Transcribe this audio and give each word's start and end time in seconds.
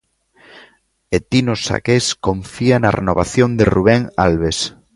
E 1.15 1.17
Tino 1.29 1.55
Saqués 1.65 2.05
confía 2.27 2.75
na 2.79 2.95
renovación 2.99 3.49
de 3.59 3.65
Rubén 3.73 4.01
Albes. 4.25 4.57